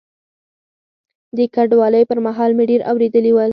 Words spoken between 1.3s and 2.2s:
د کډوالۍ پر